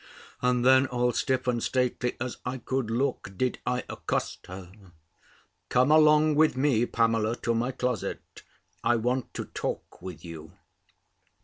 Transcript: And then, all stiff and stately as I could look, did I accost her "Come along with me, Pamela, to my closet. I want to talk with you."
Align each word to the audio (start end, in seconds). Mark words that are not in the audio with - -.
And 0.41 0.65
then, 0.65 0.87
all 0.87 1.11
stiff 1.11 1.45
and 1.45 1.61
stately 1.61 2.17
as 2.19 2.37
I 2.43 2.57
could 2.57 2.89
look, 2.89 3.33
did 3.37 3.59
I 3.67 3.83
accost 3.87 4.47
her 4.47 4.71
"Come 5.69 5.91
along 5.91 6.33
with 6.33 6.57
me, 6.57 6.87
Pamela, 6.87 7.35
to 7.43 7.53
my 7.53 7.71
closet. 7.71 8.41
I 8.83 8.95
want 8.95 9.31
to 9.35 9.45
talk 9.45 10.01
with 10.01 10.25
you." 10.25 10.53